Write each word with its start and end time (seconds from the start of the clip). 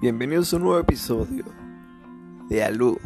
Bienvenidos 0.00 0.52
a 0.52 0.58
un 0.58 0.62
nuevo 0.62 0.78
episodio 0.78 1.44
de 2.48 2.62
Alú. 2.62 3.00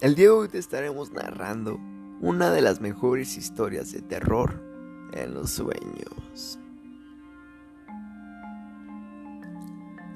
El 0.00 0.14
día 0.14 0.26
de 0.26 0.30
hoy 0.30 0.48
te 0.48 0.58
estaremos 0.58 1.10
narrando 1.10 1.76
una 2.20 2.52
de 2.52 2.60
las 2.60 2.80
mejores 2.80 3.36
historias 3.36 3.90
de 3.90 4.00
terror 4.00 4.62
en 5.12 5.34
los 5.34 5.50
sueños. 5.50 6.60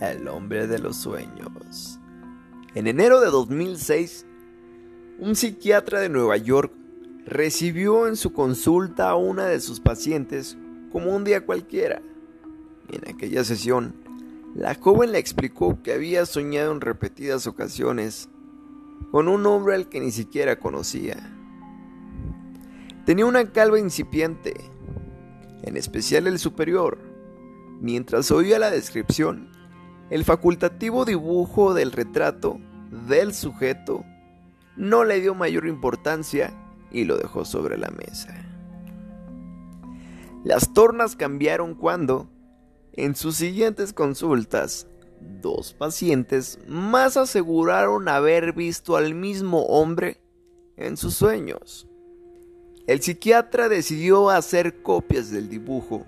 El 0.01 0.29
hombre 0.29 0.69
de 0.69 0.79
los 0.79 0.99
sueños. 0.99 1.99
En 2.77 2.87
enero 2.87 3.21
de 3.21 3.27
2006, 3.27 4.27
un 5.19 5.35
psiquiatra 5.35 5.99
de 5.99 6.11
Nueva 6.11 6.37
York 6.37 6.73
recibió 7.27 8.07
en 8.07 8.15
su 8.15 8.33
consulta 8.33 9.11
a 9.11 9.17
una 9.17 9.47
de 9.47 9.59
sus 9.59 9.81
pacientes 9.81 10.57
como 10.93 11.13
un 11.13 11.25
día 11.25 11.45
cualquiera. 11.45 12.03
En 12.89 13.13
aquella 13.13 13.43
sesión, 13.43 14.04
la 14.55 14.77
joven 14.77 15.11
le 15.11 15.19
explicó 15.19 15.83
que 15.83 15.93
había 15.93 16.27
soñado 16.27 16.73
en 16.73 16.81
repetidas 16.81 17.49
ocasiones 17.49 18.29
con 19.11 19.27
un 19.27 19.45
hombre 19.47 19.75
al 19.75 19.89
que 19.89 19.99
ni 19.99 20.13
siquiera 20.13 20.61
conocía. 20.61 21.17
Tenía 23.05 23.27
una 23.27 23.51
calva 23.51 23.81
incipiente, 23.81 24.55
en 25.63 25.77
especial 25.77 26.29
el 26.29 26.39
superior. 26.39 26.99
Mientras 27.81 28.31
oía 28.31 28.61
la 28.61 28.71
descripción, 28.71 29.51
el 30.11 30.25
facultativo 30.25 31.05
dibujo 31.05 31.75
del 31.75 31.91
retrato 31.91 32.61
del 33.09 33.35
sujeto 33.35 34.05
no 34.77 35.03
le 35.05 35.21
dio 35.21 35.35
mayor 35.35 35.67
importancia 35.67 36.55
y 36.93 37.05
lo 37.05 37.17
dejó 37.17 37.45
sobre 37.45 37.77
la 37.77 37.91
mesa. 37.91 38.35
Las 40.45 40.73
tornas 40.73 41.17
cambiaron 41.17 41.75
cuando, 41.75 42.29
en 42.97 43.17
sus 43.17 43.37
siguientes 43.37 43.93
consultas, 43.93 44.87
dos 45.43 45.75
pacientes 45.75 46.59
más 46.69 47.17
aseguraron 47.17 48.09
haber 48.09 48.53
visto 48.53 48.97
al 48.97 49.15
mismo 49.15 49.65
hombre 49.67 50.21
en 50.77 50.97
sus 50.97 51.15
sueños. 51.15 51.89
El 52.87 53.01
psiquiatra 53.01 53.69
decidió 53.69 54.31
hacer 54.31 54.83
copias 54.83 55.31
del 55.31 55.49
dibujo 55.49 56.05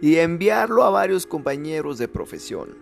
y 0.00 0.16
enviarlo 0.16 0.84
a 0.84 0.90
varios 0.90 1.26
compañeros 1.26 1.98
de 1.98 2.06
profesión. 2.06 2.76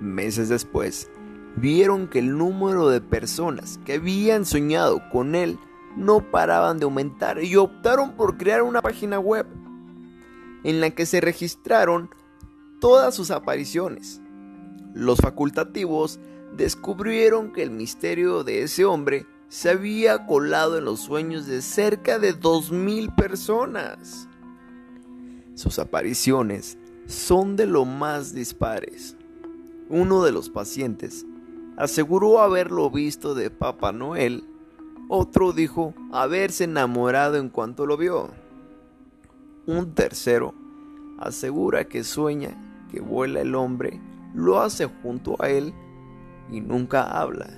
Meses 0.00 0.48
después, 0.50 1.08
vieron 1.56 2.08
que 2.08 2.18
el 2.18 2.36
número 2.36 2.88
de 2.88 3.00
personas 3.00 3.78
que 3.86 3.94
habían 3.94 4.44
soñado 4.44 5.00
con 5.10 5.34
él 5.34 5.58
no 5.96 6.30
paraban 6.30 6.78
de 6.78 6.84
aumentar 6.84 7.42
y 7.42 7.56
optaron 7.56 8.12
por 8.16 8.36
crear 8.36 8.62
una 8.62 8.82
página 8.82 9.18
web 9.18 9.46
en 10.64 10.80
la 10.80 10.90
que 10.90 11.06
se 11.06 11.20
registraron 11.20 12.10
todas 12.80 13.14
sus 13.14 13.30
apariciones. 13.30 14.20
Los 14.94 15.18
facultativos 15.18 16.18
descubrieron 16.56 17.52
que 17.52 17.62
el 17.62 17.70
misterio 17.70 18.44
de 18.44 18.62
ese 18.62 18.84
hombre 18.84 19.26
se 19.48 19.70
había 19.70 20.26
colado 20.26 20.78
en 20.78 20.84
los 20.84 21.00
sueños 21.00 21.46
de 21.46 21.62
cerca 21.62 22.18
de 22.18 22.34
2.000 22.34 23.14
personas. 23.14 24.28
Sus 25.54 25.78
apariciones 25.78 26.76
son 27.06 27.56
de 27.56 27.66
lo 27.66 27.84
más 27.84 28.34
dispares. 28.34 29.16
Uno 29.88 30.24
de 30.24 30.32
los 30.32 30.50
pacientes 30.50 31.24
aseguró 31.76 32.40
haberlo 32.40 32.90
visto 32.90 33.34
de 33.34 33.50
Papá 33.50 33.92
Noel, 33.92 34.44
otro 35.08 35.52
dijo 35.52 35.94
haberse 36.12 36.64
enamorado 36.64 37.36
en 37.36 37.50
cuanto 37.50 37.86
lo 37.86 37.96
vio. 37.96 38.30
Un 39.66 39.94
tercero 39.94 40.54
asegura 41.18 41.88
que 41.88 42.04
sueña 42.04 42.86
que 42.90 43.00
vuela 43.00 43.40
el 43.40 43.54
hombre, 43.54 44.00
lo 44.34 44.60
hace 44.60 44.86
junto 45.02 45.36
a 45.42 45.48
él 45.48 45.72
y 46.50 46.60
nunca 46.60 47.02
habla. 47.02 47.48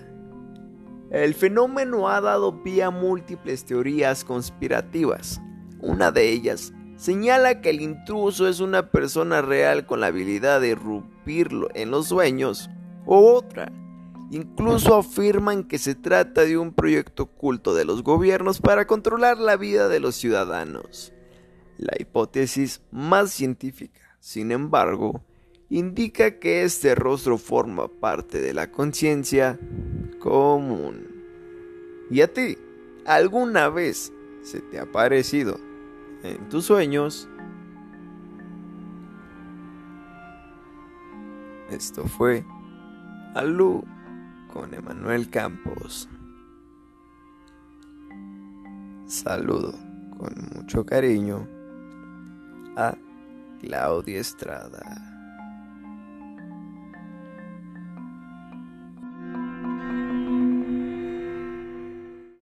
El 1.11 1.35
fenómeno 1.35 2.09
ha 2.09 2.21
dado 2.21 2.63
pie 2.63 2.85
a 2.85 2.91
múltiples 2.91 3.65
teorías 3.65 4.25
conspirativas. 4.25 5.41
Una 5.81 6.11
de 6.13 6.31
ellas 6.31 6.73
señala 6.97 7.61
que 7.61 7.71
el 7.71 7.81
intruso 7.81 8.49
es 8.49 8.61
una 8.61 8.91
persona 8.91 9.43
real 9.43 9.85
con 9.85 10.01
la 10.01 10.07
habilidad 10.07 10.61
de 10.61 10.69
irrumpirlo 10.69 11.69
en 11.75 11.91
los 11.91 12.07
sueños, 12.07 12.71
o 13.05 13.35
otra. 13.35 13.73
Incluso 14.31 14.95
afirman 14.95 15.65
que 15.65 15.79
se 15.79 15.95
trata 15.95 16.43
de 16.43 16.57
un 16.57 16.73
proyecto 16.73 17.25
oculto 17.25 17.75
de 17.75 17.85
los 17.85 18.03
gobiernos 18.03 18.61
para 18.61 18.87
controlar 18.87 19.39
la 19.39 19.57
vida 19.57 19.89
de 19.89 20.01
los 20.01 20.17
ciudadanos. 20.17 21.13
La 21.79 21.93
hipótesis 21.99 22.81
más 22.91 23.31
científica, 23.31 24.01
sin 24.19 24.51
embargo, 24.51 25.23
indica 25.69 26.39
que 26.39 26.63
este 26.63 26.95
rostro 26.95 27.37
forma 27.39 27.89
parte 27.89 28.41
de 28.41 28.55
la 28.55 28.71
conciencia 28.71 29.59
común. 30.19 31.07
¿Y 32.11 32.23
a 32.23 32.33
ti? 32.33 32.57
¿Alguna 33.05 33.69
vez 33.69 34.13
se 34.43 34.61
te 34.61 34.79
ha 34.79 34.91
parecido 34.91 35.59
en 36.23 36.49
tus 36.49 36.65
sueños? 36.65 37.29
Esto 41.71 42.05
fue 42.05 42.45
Alú 43.35 43.85
con 44.53 44.73
Emanuel 44.73 45.29
Campos. 45.29 46.09
Saludo 49.07 49.73
con 50.17 50.33
mucho 50.55 50.87
cariño 50.87 51.56
a 52.77 52.97
Claudia 53.61 54.21
Estrada. 54.21 55.16